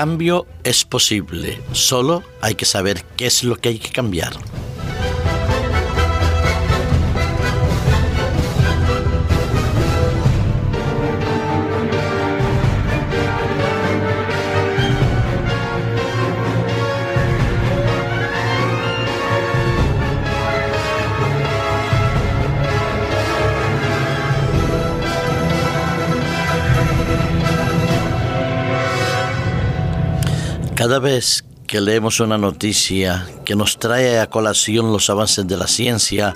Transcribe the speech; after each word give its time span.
cambio 0.00 0.46
es 0.64 0.86
posible, 0.86 1.60
solo 1.72 2.22
hay 2.40 2.54
que 2.54 2.64
saber 2.64 3.04
qué 3.18 3.26
es 3.26 3.44
lo 3.44 3.56
que 3.56 3.68
hay 3.68 3.78
que 3.78 3.90
cambiar. 3.90 4.32
Cada 30.80 30.98
vez 30.98 31.44
que 31.66 31.78
leemos 31.78 32.20
una 32.20 32.38
noticia 32.38 33.28
que 33.44 33.54
nos 33.54 33.78
trae 33.78 34.18
a 34.18 34.30
colación 34.30 34.90
los 34.92 35.10
avances 35.10 35.46
de 35.46 35.58
la 35.58 35.66
ciencia, 35.66 36.34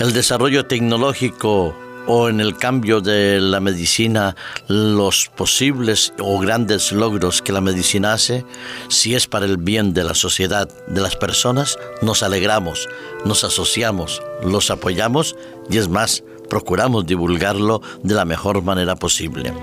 el 0.00 0.12
desarrollo 0.12 0.66
tecnológico 0.66 1.74
o 2.06 2.28
en 2.28 2.42
el 2.42 2.58
cambio 2.58 3.00
de 3.00 3.40
la 3.40 3.58
medicina 3.58 4.36
los 4.68 5.30
posibles 5.34 6.12
o 6.20 6.38
grandes 6.38 6.92
logros 6.92 7.40
que 7.40 7.52
la 7.52 7.62
medicina 7.62 8.12
hace, 8.12 8.44
si 8.90 9.14
es 9.14 9.26
para 9.26 9.46
el 9.46 9.56
bien 9.56 9.94
de 9.94 10.04
la 10.04 10.14
sociedad, 10.14 10.68
de 10.86 11.00
las 11.00 11.16
personas, 11.16 11.78
nos 12.02 12.22
alegramos, 12.22 12.86
nos 13.24 13.44
asociamos, 13.44 14.20
los 14.44 14.70
apoyamos 14.70 15.36
y 15.70 15.78
es 15.78 15.88
más, 15.88 16.22
procuramos 16.50 17.06
divulgarlo 17.06 17.80
de 18.02 18.14
la 18.14 18.26
mejor 18.26 18.62
manera 18.62 18.94
posible. 18.94 19.54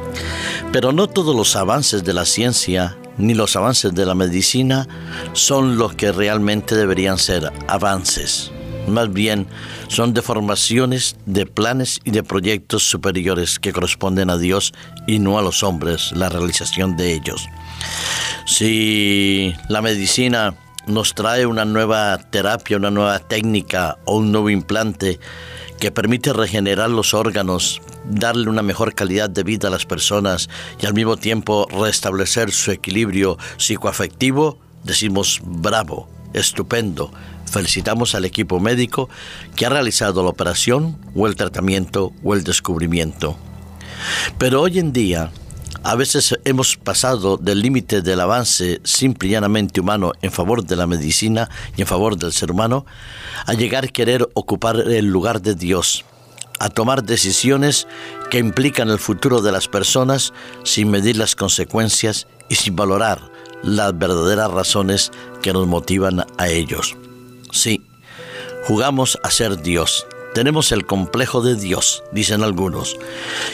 Pero 0.72 0.92
no 0.92 1.06
todos 1.06 1.36
los 1.36 1.56
avances 1.56 2.04
de 2.04 2.14
la 2.16 2.26
ciencia 2.26 2.98
ni 3.18 3.34
los 3.34 3.56
avances 3.56 3.94
de 3.94 4.06
la 4.06 4.16
medicina 4.16 4.88
son 5.34 5.78
los 5.78 5.96
que 5.96 6.12
realmente 6.12 6.76
deberían 6.76 7.18
ser 7.18 7.52
avances. 7.68 8.52
Más 8.88 9.12
bien 9.12 9.48
son 9.90 10.14
deformaciones 10.14 11.18
de 11.26 11.46
planes 11.46 12.00
y 12.06 12.12
de 12.12 12.24
proyectos 12.24 12.84
superiores 12.84 13.60
que 13.60 13.74
corresponden 13.74 14.30
a 14.30 14.38
Dios 14.38 14.74
y 15.08 15.20
no 15.20 15.38
a 15.38 15.42
los 15.42 15.62
hombres, 15.64 16.12
la 16.14 16.30
realización 16.30 16.96
de 16.96 17.14
ellos. 17.14 17.48
Si 18.46 19.54
la 19.68 19.82
medicina 19.82 20.56
nos 20.88 21.14
trae 21.14 21.46
una 21.46 21.66
nueva 21.66 22.18
terapia, 22.18 22.78
una 22.78 22.92
nueva 22.92 23.20
técnica 23.20 23.98
o 24.06 24.18
un 24.18 24.32
nuevo 24.32 24.50
implante, 24.50 25.20
que 25.80 25.92
permite 25.92 26.34
regenerar 26.34 26.90
los 26.90 27.14
órganos, 27.14 27.82
darle 28.10 28.50
una 28.50 28.62
mejor 28.62 28.94
calidad 28.94 29.30
de 29.30 29.44
vida 29.44 29.68
a 29.68 29.72
las 29.72 29.86
personas 29.86 30.50
y 30.80 30.86
al 30.86 30.94
mismo 30.94 31.18
tiempo 31.18 31.68
restablecer 31.70 32.52
su 32.52 32.72
equilibrio 32.72 33.38
psicoafectivo, 33.58 34.60
decimos 34.84 35.42
bravo, 35.44 36.10
estupendo. 36.34 37.12
Felicitamos 37.46 38.14
al 38.16 38.26
equipo 38.26 38.60
médico 38.60 39.10
que 39.56 39.66
ha 39.66 39.70
realizado 39.70 40.24
la 40.24 40.30
operación 40.30 40.98
o 41.16 41.28
el 41.28 41.36
tratamiento 41.36 42.14
o 42.24 42.34
el 42.34 42.44
descubrimiento. 42.44 43.38
Pero 44.38 44.62
hoy 44.62 44.80
en 44.80 44.92
día, 44.92 45.32
a 45.84 45.96
veces 45.96 46.38
hemos 46.44 46.76
pasado 46.76 47.38
del 47.38 47.62
límite 47.62 48.02
del 48.02 48.20
avance 48.20 48.82
simple 48.84 49.30
y 49.30 49.32
llanamente 49.32 49.80
humano 49.80 50.12
en 50.22 50.32
favor 50.32 50.66
de 50.66 50.76
la 50.76 50.88
medicina 50.88 51.50
y 51.76 51.82
en 51.82 51.88
favor 51.88 52.18
del 52.18 52.34
ser 52.34 52.52
humano 52.52 52.86
a 53.46 53.54
llegar 53.54 53.86
a 53.86 53.88
querer 53.88 54.28
ocupar 54.34 54.76
el 54.76 55.06
lugar 55.06 55.42
de 55.42 55.56
Dios, 55.56 56.04
a 56.60 56.70
tomar 56.70 57.04
decisiones 57.04 57.88
que 58.30 58.40
implican 58.40 58.90
el 58.90 59.00
futuro 59.00 59.42
de 59.42 59.52
las 59.52 59.68
personas 59.68 60.34
sin 60.64 60.90
medir 60.90 61.18
las 61.18 61.36
consecuencias 61.36 62.28
y 62.50 62.56
sin 62.56 62.76
valorar 62.76 63.20
las 63.64 63.98
verdaderas 63.98 64.52
razones 64.52 65.12
que 65.42 65.54
nos 65.54 65.68
motivan 65.68 66.26
a 66.38 66.48
ellos. 66.48 66.96
Sí, 67.52 67.82
jugamos 68.66 69.18
a 69.24 69.32
ser 69.32 69.62
Dios 69.62 70.06
tenemos 70.38 70.72
el 70.72 70.86
complejo 70.86 71.42
de 71.42 71.56
Dios, 71.56 72.04
dicen 72.12 72.44
algunos. 72.44 72.96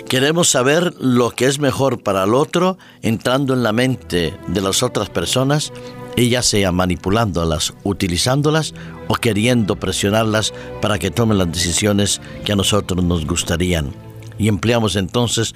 Queremos 0.10 0.50
saber 0.50 0.94
lo 1.00 1.32
que 1.32 1.46
es 1.46 1.58
mejor 1.58 2.04
para 2.04 2.26
el 2.26 2.34
otro 2.34 2.78
entrando 3.02 3.54
en 3.54 3.64
la 3.64 3.72
mente 3.72 4.38
de 4.48 4.60
las 4.60 4.84
otras 4.84 5.10
personas 5.10 5.72
y 6.18 6.28
ya 6.28 6.42
sea 6.42 6.74
manipulándolas, 6.74 7.74
utilizándolas 7.84 8.74
o 9.08 9.16
queriendo 9.16 9.76
presionarlas 9.76 10.54
para 10.82 11.00
que 11.00 11.12
tomen 11.12 11.38
las 11.38 11.52
decisiones 11.52 12.22
que 12.46 12.54
a 12.54 12.56
nosotros 12.56 13.04
nos 13.04 13.26
gustarían. 13.26 13.94
Y 14.38 14.48
empleamos 14.48 14.96
entonces 14.96 15.54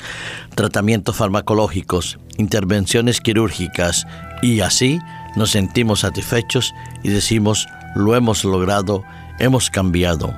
tratamientos 0.55 1.15
farmacológicos, 1.15 2.19
intervenciones 2.37 3.21
quirúrgicas 3.21 4.05
y 4.41 4.59
así 4.59 4.99
nos 5.35 5.51
sentimos 5.51 6.01
satisfechos 6.01 6.73
y 7.03 7.09
decimos, 7.09 7.67
lo 7.95 8.15
hemos 8.15 8.43
logrado, 8.43 9.03
hemos 9.39 9.69
cambiado. 9.69 10.33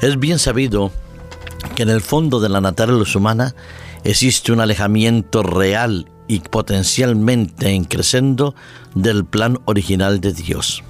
Es 0.00 0.18
bien 0.18 0.38
sabido 0.38 0.92
que 1.74 1.82
en 1.82 1.90
el 1.90 2.00
fondo 2.00 2.40
de 2.40 2.48
la 2.48 2.60
naturaleza 2.60 3.18
humana 3.18 3.54
existe 4.04 4.52
un 4.52 4.60
alejamiento 4.60 5.42
real 5.42 6.10
y 6.28 6.40
potencialmente 6.40 7.70
en 7.70 7.84
crescendo 7.84 8.54
del 8.94 9.24
plan 9.24 9.58
original 9.64 10.20
de 10.20 10.32
Dios. 10.32 10.82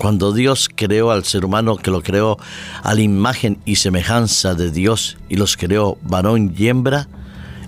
Cuando 0.00 0.32
Dios 0.32 0.70
creó 0.74 1.10
al 1.10 1.24
ser 1.24 1.44
humano, 1.44 1.76
que 1.76 1.90
lo 1.90 2.02
creó 2.02 2.38
a 2.82 2.94
la 2.94 3.02
imagen 3.02 3.60
y 3.66 3.76
semejanza 3.76 4.54
de 4.54 4.70
Dios 4.70 5.18
y 5.28 5.36
los 5.36 5.58
creó 5.58 5.98
varón 6.00 6.54
y 6.56 6.68
hembra, 6.68 7.06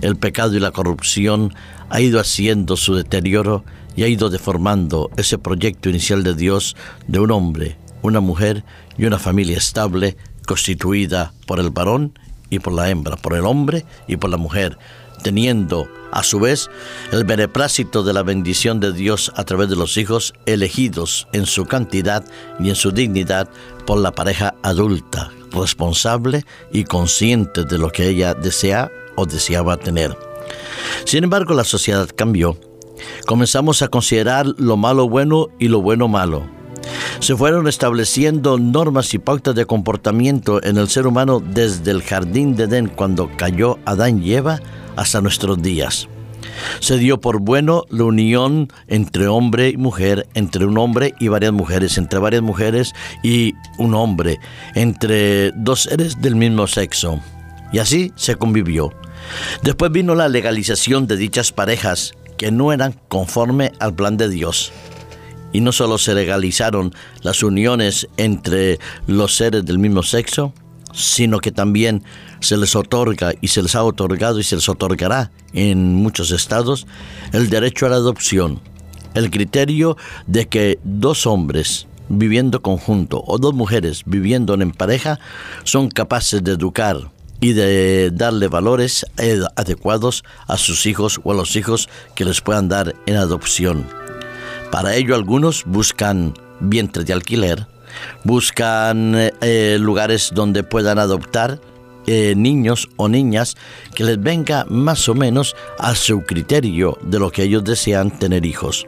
el 0.01 0.17
pecado 0.17 0.57
y 0.57 0.59
la 0.59 0.71
corrupción 0.71 1.53
ha 1.91 2.01
ido 2.01 2.19
haciendo 2.19 2.79
su 2.79 2.95
deterioro 2.95 3.67
y 3.97 4.05
ha 4.05 4.09
ido 4.09 4.31
deformando 4.31 5.11
ese 5.19 5.37
proyecto 5.37 5.91
inicial 5.91 6.23
de 6.23 6.35
Dios 6.35 6.75
de 7.07 7.19
un 7.19 7.33
hombre, 7.33 7.77
una 8.01 8.21
mujer 8.21 8.65
y 8.97 9.05
una 9.05 9.19
familia 9.19 9.59
estable 9.59 10.17
constituida 10.47 11.35
por 11.47 11.61
el 11.61 11.69
varón 11.69 12.19
y 12.49 12.61
por 12.61 12.73
la 12.73 12.89
hembra, 12.89 13.17
por 13.19 13.35
el 13.35 13.45
hombre 13.45 13.85
y 14.09 14.17
por 14.17 14.31
la 14.31 14.39
mujer, 14.39 14.79
teniendo 15.23 15.89
a 16.11 16.23
su 16.23 16.39
vez 16.39 16.71
el 17.11 17.25
beneplácito 17.25 18.03
de 18.03 18.13
la 18.13 18.23
bendición 18.23 18.81
de 18.81 18.93
Dios 18.93 19.33
a 19.37 19.45
través 19.45 19.69
de 19.69 19.77
los 19.77 19.97
hijos 19.97 20.35
elegidos 20.47 21.27
en 21.33 21.47
su 21.47 21.65
cantidad 21.65 22.25
y 22.61 22.69
en 22.69 22.75
su 22.75 22.93
dignidad 22.93 23.49
por 23.87 23.99
la 23.99 24.13
pareja 24.13 24.55
adulta, 24.63 25.31
responsable 25.53 26.45
y 26.73 26.85
consciente 26.85 27.65
de 27.65 27.79
lo 27.79 27.91
que 27.91 28.09
ella 28.09 28.35
desea 28.35 28.91
o 29.17 29.27
deseaba 29.27 29.77
tener. 29.77 30.17
Sin 31.05 31.25
embargo, 31.25 31.55
la 31.55 31.65
sociedad 31.65 32.09
cambió. 32.15 32.59
Comenzamos 33.27 33.83
a 33.83 33.89
considerar 33.89 34.47
lo 34.59 34.77
malo 34.77 35.09
bueno 35.09 35.49
y 35.59 35.69
lo 35.69 35.81
bueno 35.81 36.09
malo 36.09 36.63
se 37.21 37.37
fueron 37.37 37.69
estableciendo 37.69 38.59
normas 38.59 39.15
y 39.15 39.19
pautas 39.19 39.55
de 39.55 39.65
comportamiento 39.65 40.63
en 40.65 40.77
el 40.77 40.89
ser 40.89 41.07
humano 41.07 41.41
desde 41.41 41.93
el 41.93 42.03
jardín 42.03 42.57
de 42.57 42.65
Edén 42.65 42.89
cuando 42.89 43.31
cayó 43.37 43.79
Adán 43.85 44.23
y 44.23 44.35
Eva 44.35 44.61
hasta 44.97 45.21
nuestros 45.21 45.61
días. 45.61 46.09
Se 46.81 46.99
dio 46.99 47.21
por 47.21 47.41
bueno 47.41 47.85
la 47.91 48.05
unión 48.05 48.69
entre 48.89 49.27
hombre 49.27 49.71
y 49.71 49.77
mujer, 49.77 50.27
entre 50.35 50.67
un 50.67 50.77
hombre 50.79 51.15
y 51.19 51.29
varias 51.29 51.53
mujeres, 51.53 51.99
entre 51.99 52.19
varias 52.19 52.43
mujeres 52.43 52.93
y 53.23 53.55
un 53.79 53.95
hombre, 53.95 54.39
entre 54.75 55.53
dos 55.53 55.83
seres 55.83 56.21
del 56.21 56.37
mismo 56.37 56.67
sexo. 56.67 57.21
Y 57.73 57.79
así 57.79 58.13
se 58.17 58.37
convivió. 58.37 58.93
Después 59.63 59.93
vino 59.93 60.15
la 60.15 60.29
legalización 60.29 61.07
de 61.07 61.17
dichas 61.17 61.53
parejas 61.53 62.13
que 62.37 62.51
no 62.51 62.73
eran 62.73 62.95
conforme 63.09 63.73
al 63.79 63.95
plan 63.95 64.17
de 64.17 64.29
Dios 64.29 64.73
y 65.53 65.61
no 65.61 65.73
solo 65.73 65.99
se 65.99 66.15
legalizaron 66.15 66.95
las 67.21 67.43
uniones 67.43 68.09
entre 68.17 68.79
los 69.07 69.37
seres 69.37 69.65
del 69.65 69.79
mismo 69.79 70.03
sexo, 70.03 70.55
sino 70.93 71.41
que 71.41 71.53
también 71.53 72.05
se 72.41 72.57
les 72.57 72.77
otorga 72.77 73.33
y 73.41 73.49
se 73.49 73.63
les 73.63 73.75
ha 73.75 73.85
otorgado 73.85 74.39
y 74.39 74.45
se 74.45 74.57
les 74.57 74.69
otorgará 74.69 75.31
en 75.53 75.95
muchos 75.95 76.31
estados 76.31 76.87
el 77.33 77.51
derecho 77.51 77.87
a 77.87 77.91
la 77.91 77.97
adopción, 77.97 78.61
el 79.15 79.31
criterio 79.31 79.97
de 80.27 80.49
que 80.49 80.79
dos 80.85 81.27
hombres 81.27 81.87
viviendo 82.09 82.63
conjunto 82.63 83.23
o 83.27 83.39
dos 83.39 83.55
mujeres 83.55 84.03
viviendo 84.05 84.55
en 84.55 84.73
pareja 84.73 85.19
son 85.65 85.89
capaces 85.89 86.45
de 86.45 86.53
educar 86.53 87.11
y 87.41 87.55
de 87.55 88.11
darle 88.13 88.47
valores 88.47 89.05
adecuados 89.57 90.23
a 90.47 90.57
sus 90.57 90.87
hijos 90.87 91.21
o 91.25 91.33
a 91.33 91.35
los 91.35 91.57
hijos 91.57 91.89
que 92.15 92.25
les 92.25 92.41
puedan 92.41 92.69
dar 92.69 92.95
en 93.07 93.17
adopción. 93.17 93.85
Para 94.71 94.95
ello 94.95 95.15
algunos 95.15 95.65
buscan 95.67 96.35
vientres 96.61 97.05
de 97.05 97.13
alquiler, 97.13 97.67
buscan 98.25 99.15
eh, 99.41 99.77
lugares 99.81 100.31
donde 100.35 100.63
puedan 100.63 100.99
adoptar 100.99 101.61
eh, 102.07 102.35
niños 102.37 102.89
o 102.97 103.09
niñas 103.09 103.57
que 103.95 104.03
les 104.03 104.21
venga 104.21 104.67
más 104.69 105.09
o 105.09 105.15
menos 105.15 105.55
a 105.79 105.95
su 105.95 106.23
criterio 106.23 106.99
de 107.03 107.21
lo 107.21 107.31
que 107.31 107.45
ellos 107.45 107.63
desean 107.63 108.11
tener 108.19 108.45
hijos. 108.45 108.87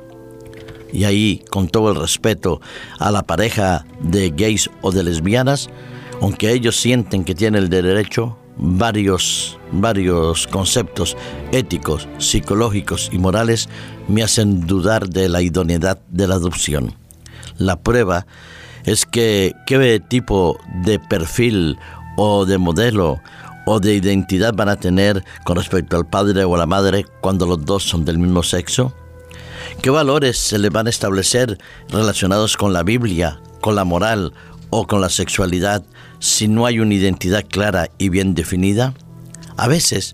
Y 0.92 1.04
ahí, 1.04 1.42
con 1.50 1.68
todo 1.68 1.90
el 1.90 1.96
respeto 1.96 2.60
a 2.98 3.10
la 3.10 3.22
pareja 3.22 3.84
de 4.00 4.30
gays 4.30 4.68
o 4.80 4.90
de 4.90 5.04
lesbianas, 5.04 5.68
aunque 6.20 6.52
ellos 6.52 6.76
sienten 6.76 7.24
que 7.24 7.34
tienen 7.34 7.64
el 7.64 7.68
derecho, 7.68 8.36
varios, 8.56 9.58
varios 9.72 10.46
conceptos 10.46 11.16
éticos, 11.52 12.08
psicológicos 12.18 13.10
y 13.12 13.18
morales 13.18 13.68
me 14.08 14.22
hacen 14.22 14.66
dudar 14.66 15.08
de 15.08 15.28
la 15.28 15.42
idoneidad 15.42 16.00
de 16.08 16.26
la 16.26 16.34
adopción. 16.36 16.94
La 17.58 17.76
prueba 17.76 18.26
es 18.84 19.06
que 19.06 19.54
qué 19.66 20.00
tipo 20.00 20.58
de 20.82 20.98
perfil 20.98 21.78
o 22.16 22.44
de 22.44 22.58
modelo 22.58 23.20
o 23.66 23.80
de 23.80 23.94
identidad 23.94 24.54
van 24.54 24.68
a 24.68 24.76
tener 24.76 25.24
con 25.44 25.56
respecto 25.56 25.96
al 25.96 26.06
padre 26.06 26.44
o 26.44 26.54
a 26.54 26.58
la 26.58 26.66
madre 26.66 27.04
cuando 27.20 27.46
los 27.46 27.64
dos 27.64 27.82
son 27.82 28.04
del 28.04 28.18
mismo 28.18 28.42
sexo. 28.42 28.92
¿Qué 29.80 29.90
valores 29.90 30.38
se 30.38 30.58
le 30.58 30.70
van 30.70 30.86
a 30.86 30.90
establecer 30.90 31.58
relacionados 31.88 32.56
con 32.56 32.72
la 32.72 32.82
Biblia, 32.82 33.40
con 33.60 33.74
la 33.74 33.84
moral 33.84 34.32
o 34.70 34.86
con 34.86 35.00
la 35.00 35.08
sexualidad 35.08 35.82
si 36.18 36.48
no 36.48 36.66
hay 36.66 36.78
una 36.78 36.94
identidad 36.94 37.44
clara 37.48 37.88
y 37.98 38.10
bien 38.10 38.34
definida? 38.34 38.94
A 39.56 39.68
veces, 39.68 40.12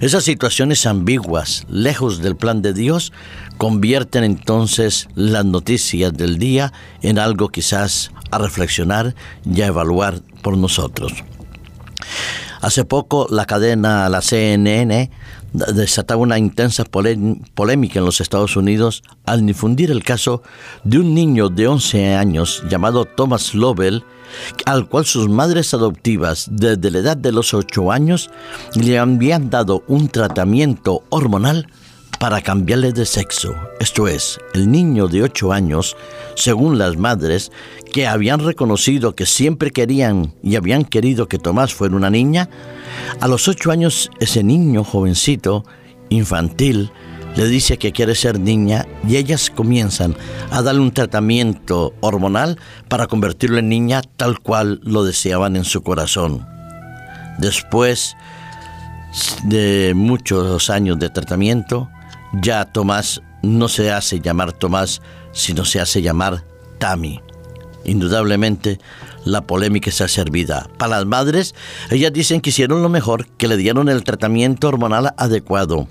esas 0.00 0.24
situaciones 0.24 0.86
ambiguas, 0.86 1.64
lejos 1.68 2.20
del 2.20 2.36
plan 2.36 2.62
de 2.62 2.72
Dios, 2.72 3.12
convierten 3.56 4.24
entonces 4.24 5.08
las 5.14 5.44
noticias 5.44 6.12
del 6.12 6.38
día 6.38 6.72
en 7.00 7.18
algo 7.18 7.48
quizás 7.48 8.10
a 8.30 8.38
reflexionar 8.38 9.14
y 9.44 9.62
a 9.62 9.66
evaluar 9.66 10.20
por 10.42 10.56
nosotros. 10.56 11.12
Hace 12.62 12.84
poco 12.84 13.26
la 13.28 13.44
cadena, 13.44 14.08
la 14.08 14.22
CNN, 14.22 15.10
desataba 15.52 16.20
una 16.20 16.38
intensa 16.38 16.84
polémica 16.84 17.98
en 17.98 18.04
los 18.04 18.20
Estados 18.20 18.56
Unidos 18.56 19.02
al 19.26 19.44
difundir 19.44 19.90
el 19.90 20.04
caso 20.04 20.42
de 20.84 21.00
un 21.00 21.12
niño 21.12 21.48
de 21.48 21.66
11 21.66 22.14
años 22.14 22.62
llamado 22.70 23.04
Thomas 23.04 23.54
Lovell, 23.54 24.04
al 24.64 24.88
cual 24.88 25.04
sus 25.04 25.28
madres 25.28 25.74
adoptivas 25.74 26.46
desde 26.52 26.92
la 26.92 26.98
edad 26.98 27.16
de 27.16 27.32
los 27.32 27.52
8 27.52 27.90
años 27.90 28.30
le 28.76 28.96
habían 28.96 29.50
dado 29.50 29.82
un 29.88 30.08
tratamiento 30.08 31.02
hormonal 31.10 31.66
para 32.20 32.40
cambiarle 32.42 32.92
de 32.92 33.04
sexo. 33.04 33.52
Esto 33.80 34.06
es, 34.06 34.38
el 34.54 34.70
niño 34.70 35.08
de 35.08 35.24
8 35.24 35.52
años, 35.52 35.96
según 36.36 36.78
las 36.78 36.96
madres, 36.96 37.50
que 37.92 38.06
habían 38.06 38.40
reconocido 38.40 39.14
que 39.14 39.26
siempre 39.26 39.70
querían 39.70 40.34
y 40.42 40.56
habían 40.56 40.84
querido 40.84 41.28
que 41.28 41.38
Tomás 41.38 41.74
fuera 41.74 41.94
una 41.94 42.10
niña, 42.10 42.48
a 43.20 43.28
los 43.28 43.48
8 43.48 43.70
años 43.70 44.10
ese 44.18 44.42
niño 44.42 44.82
jovencito, 44.82 45.64
infantil, 46.08 46.90
le 47.36 47.46
dice 47.46 47.78
que 47.78 47.92
quiere 47.92 48.14
ser 48.14 48.40
niña 48.40 48.86
y 49.06 49.16
ellas 49.16 49.50
comienzan 49.50 50.16
a 50.50 50.62
darle 50.62 50.80
un 50.80 50.92
tratamiento 50.92 51.94
hormonal 52.00 52.58
para 52.88 53.06
convertirlo 53.06 53.58
en 53.58 53.68
niña 53.68 54.02
tal 54.16 54.40
cual 54.40 54.80
lo 54.82 55.04
deseaban 55.04 55.56
en 55.56 55.64
su 55.64 55.82
corazón. 55.82 56.46
Después 57.38 58.16
de 59.44 59.92
muchos 59.94 60.68
años 60.70 60.98
de 60.98 61.10
tratamiento, 61.10 61.90
ya 62.40 62.64
Tomás 62.66 63.22
no 63.42 63.68
se 63.68 63.90
hace 63.90 64.20
llamar 64.20 64.52
Tomás, 64.52 65.00
sino 65.32 65.64
se 65.64 65.80
hace 65.80 66.02
llamar 66.02 66.44
Tami. 66.78 67.20
Indudablemente, 67.84 68.78
la 69.24 69.42
polémica 69.42 69.90
está 69.90 70.08
servida. 70.08 70.68
Para 70.78 70.96
las 70.96 71.06
madres, 71.06 71.54
ellas 71.90 72.12
dicen 72.12 72.40
que 72.40 72.50
hicieron 72.50 72.82
lo 72.82 72.88
mejor, 72.88 73.26
que 73.36 73.48
le 73.48 73.56
dieron 73.56 73.88
el 73.88 74.04
tratamiento 74.04 74.68
hormonal 74.68 75.14
adecuado 75.16 75.88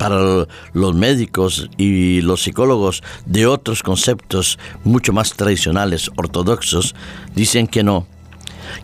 para 0.00 0.46
los 0.72 0.94
médicos 0.94 1.68
y 1.76 2.22
los 2.22 2.42
psicólogos 2.42 3.02
de 3.26 3.46
otros 3.46 3.82
conceptos 3.82 4.58
mucho 4.82 5.12
más 5.12 5.34
tradicionales, 5.34 6.10
ortodoxos, 6.16 6.94
dicen 7.34 7.66
que 7.66 7.82
no, 7.82 8.06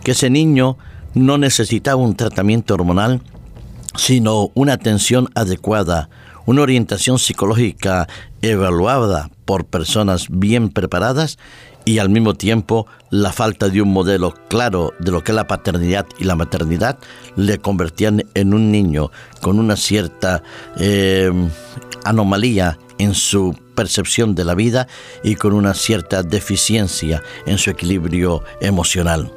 que 0.03 0.11
ese 0.11 0.29
niño 0.29 0.77
no 1.15 1.39
necesitaba 1.39 1.99
un 1.99 2.15
tratamiento 2.15 2.75
hormonal, 2.75 3.21
sino 3.95 4.51
una 4.53 4.73
atención 4.73 5.27
adecuada, 5.33 6.09
una 6.45 6.61
orientación 6.61 7.17
psicológica 7.17 8.07
evaluada 8.43 9.31
por 9.45 9.65
personas 9.65 10.27
bien 10.29 10.69
preparadas 10.69 11.39
y 11.87 11.99
al 11.99 12.09
mismo 12.09 12.33
tiempo 12.33 12.85
la 13.11 13.31
falta 13.31 13.69
de 13.69 13.81
un 13.81 13.93
modelo 13.93 14.33
claro 14.49 14.93
de 14.99 15.09
lo 15.09 15.23
que 15.23 15.31
es 15.31 15.35
la 15.37 15.47
paternidad 15.47 16.05
y 16.19 16.25
la 16.25 16.35
maternidad 16.35 16.99
le 17.37 17.59
convertían 17.59 18.25
en 18.33 18.53
un 18.53 18.73
niño 18.73 19.09
con 19.41 19.57
una 19.57 19.77
cierta 19.77 20.43
eh, 20.77 21.31
anomalía 22.03 22.77
en 22.97 23.13
su 23.13 23.57
percepción 23.73 24.35
de 24.35 24.43
la 24.43 24.53
vida 24.53 24.89
y 25.23 25.35
con 25.35 25.53
una 25.53 25.73
cierta 25.73 26.23
deficiencia 26.23 27.23
en 27.45 27.57
su 27.57 27.69
equilibrio 27.69 28.43
emocional. 28.59 29.31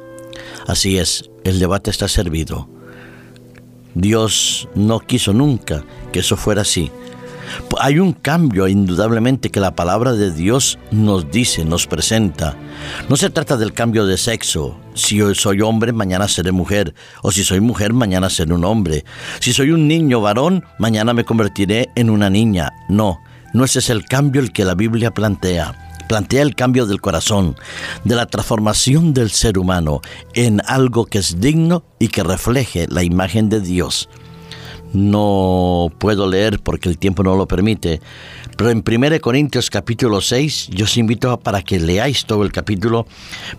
Así 0.67 0.97
es, 0.97 1.29
el 1.45 1.57
debate 1.57 1.89
está 1.89 2.09
servido. 2.09 2.67
Dios 3.95 4.67
no 4.75 4.99
quiso 4.99 5.31
nunca 5.31 5.85
que 6.11 6.19
eso 6.19 6.35
fuera 6.35 6.63
así. 6.63 6.91
Hay 7.79 7.99
un 7.99 8.13
cambio 8.13 8.67
indudablemente 8.67 9.49
que 9.49 9.59
la 9.59 9.75
palabra 9.75 10.13
de 10.13 10.31
Dios 10.31 10.77
nos 10.91 11.31
dice, 11.31 11.65
nos 11.65 11.87
presenta. 11.87 12.55
No 13.09 13.15
se 13.15 13.29
trata 13.29 13.57
del 13.57 13.73
cambio 13.73 14.05
de 14.05 14.17
sexo. 14.17 14.77
Si 14.93 15.19
soy 15.35 15.61
hombre, 15.61 15.93
mañana 15.93 16.27
seré 16.27 16.51
mujer. 16.51 16.93
O 17.21 17.31
si 17.31 17.43
soy 17.43 17.59
mujer, 17.59 17.93
mañana 17.93 18.29
seré 18.29 18.53
un 18.53 18.65
hombre. 18.65 19.05
Si 19.39 19.53
soy 19.53 19.71
un 19.71 19.87
niño 19.87 20.21
varón, 20.21 20.63
mañana 20.77 21.13
me 21.13 21.25
convertiré 21.25 21.89
en 21.95 22.09
una 22.09 22.29
niña. 22.29 22.71
No, 22.89 23.19
no 23.53 23.63
ese 23.63 23.79
es 23.79 23.89
el 23.89 24.05
cambio 24.05 24.41
el 24.41 24.51
que 24.51 24.65
la 24.65 24.75
Biblia 24.75 25.11
plantea 25.11 25.87
plantea 26.11 26.41
el 26.41 26.55
cambio 26.55 26.85
del 26.87 26.99
corazón, 26.99 27.55
de 28.03 28.15
la 28.15 28.25
transformación 28.25 29.13
del 29.13 29.31
ser 29.31 29.57
humano 29.57 30.01
en 30.33 30.61
algo 30.67 31.05
que 31.05 31.19
es 31.19 31.39
digno 31.39 31.85
y 31.99 32.09
que 32.09 32.21
refleje 32.21 32.85
la 32.89 33.03
imagen 33.03 33.47
de 33.47 33.61
Dios 33.61 34.09
no 34.93 35.91
puedo 35.97 36.29
leer 36.29 36.59
porque 36.59 36.89
el 36.89 36.97
tiempo 36.97 37.23
no 37.23 37.35
lo 37.35 37.47
permite. 37.47 38.01
Pero 38.57 38.69
en 38.69 38.83
1 38.85 39.21
Corintios 39.21 39.69
capítulo 39.69 40.21
6 40.21 40.69
yo 40.71 40.85
os 40.85 40.97
invito 40.97 41.39
para 41.39 41.61
que 41.61 41.79
leáis 41.79 42.25
todo 42.25 42.43
el 42.43 42.51
capítulo, 42.51 43.05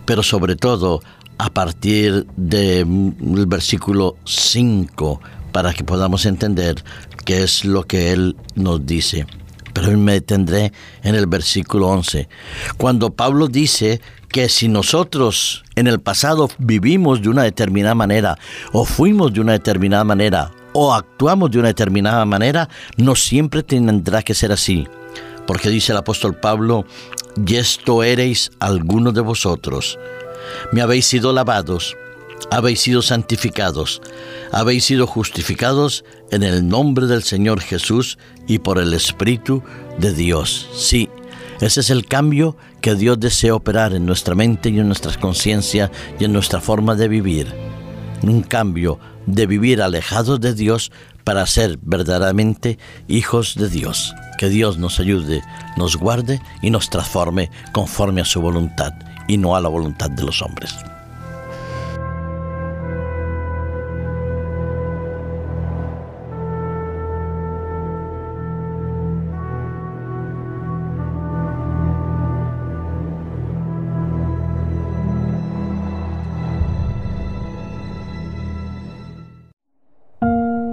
pero 0.05 0.23
sobre 0.23 0.55
todo 0.55 1.01
a 1.37 1.49
partir 1.49 2.25
del 2.37 3.45
versículo 3.47 4.15
5 4.25 5.19
para 5.51 5.73
que 5.73 5.83
podamos 5.83 6.25
entender 6.25 6.83
qué 7.25 7.43
es 7.43 7.65
lo 7.65 7.83
que 7.83 8.11
Él 8.11 8.35
nos 8.55 8.85
dice. 8.85 9.25
Pero 9.73 9.97
me 9.97 10.13
detendré 10.13 10.71
en 11.01 11.15
el 11.15 11.25
versículo 11.25 11.87
11, 11.87 12.29
cuando 12.77 13.09
Pablo 13.09 13.47
dice 13.47 14.01
que 14.29 14.47
si 14.47 14.67
nosotros 14.67 15.63
en 15.75 15.87
el 15.87 15.99
pasado 15.99 16.49
vivimos 16.59 17.21
de 17.21 17.29
una 17.29 17.43
determinada 17.43 17.95
manera 17.95 18.37
o 18.71 18.85
fuimos 18.85 19.33
de 19.33 19.41
una 19.41 19.53
determinada 19.53 20.03
manera 20.03 20.51
o 20.73 20.93
actuamos 20.93 21.51
de 21.51 21.59
una 21.59 21.69
determinada 21.69 22.25
manera, 22.25 22.69
no 22.97 23.15
siempre 23.15 23.63
tendrá 23.63 24.21
que 24.23 24.33
ser 24.33 24.51
así. 24.51 24.87
Porque 25.47 25.69
dice 25.69 25.91
el 25.91 25.97
apóstol 25.97 26.35
Pablo, 26.35 26.85
y 27.45 27.55
esto 27.55 28.03
eréis 28.03 28.51
algunos 28.59 29.13
de 29.13 29.21
vosotros. 29.21 29.97
Me 30.71 30.81
habéis 30.81 31.05
sido 31.05 31.33
lavados, 31.33 31.95
habéis 32.51 32.81
sido 32.81 33.01
santificados, 33.01 34.01
habéis 34.51 34.85
sido 34.85 35.07
justificados 35.07 36.03
en 36.31 36.43
el 36.43 36.67
nombre 36.67 37.07
del 37.07 37.23
Señor 37.23 37.61
Jesús 37.61 38.17
y 38.47 38.59
por 38.59 38.77
el 38.77 38.93
Espíritu 38.93 39.63
de 39.97 40.13
Dios. 40.13 40.69
Sí, 40.73 41.09
ese 41.61 41.79
es 41.79 41.89
el 41.89 42.05
cambio 42.05 42.57
que 42.81 42.95
Dios 42.95 43.19
desea 43.19 43.55
operar 43.55 43.93
en 43.93 44.05
nuestra 44.05 44.35
mente 44.35 44.69
y 44.69 44.79
en 44.79 44.87
nuestra 44.87 45.17
conciencia 45.19 45.91
y 46.19 46.25
en 46.25 46.33
nuestra 46.33 46.59
forma 46.59 46.95
de 46.95 47.07
vivir. 47.07 47.72
Un 48.23 48.41
cambio 48.41 48.99
de 49.25 49.45
vivir 49.45 49.81
alejados 49.81 50.39
de 50.39 50.53
Dios 50.53 50.91
para 51.23 51.45
ser 51.45 51.77
verdaderamente 51.81 52.79
hijos 53.07 53.55
de 53.55 53.69
Dios. 53.69 54.13
Que 54.37 54.49
Dios 54.49 54.77
nos 54.77 54.99
ayude, 54.99 55.41
nos 55.77 55.95
guarde 55.97 56.41
y 56.61 56.69
nos 56.69 56.89
transforme 56.89 57.51
conforme 57.71 58.21
a 58.21 58.25
su 58.25 58.41
voluntad 58.41 58.93
y 59.27 59.37
no 59.37 59.55
a 59.55 59.61
la 59.61 59.69
voluntad 59.69 60.09
de 60.09 60.23
los 60.23 60.41
hombres. 60.41 60.73